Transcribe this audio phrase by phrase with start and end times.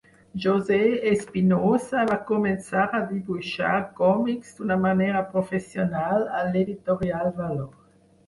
[0.43, 0.77] José
[1.09, 7.69] Espinosa, va començar a dibuixar còmics d'una manera professional a l'editorial Valor.